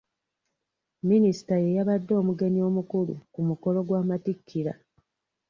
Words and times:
Minisita 1.09 1.53
ye 1.63 1.69
yabadde 1.77 2.13
omugenyi 2.21 2.61
omukulu 2.69 3.13
ku 3.33 3.39
mukolo 3.47 3.79
gw'amattikira.. 3.87 4.73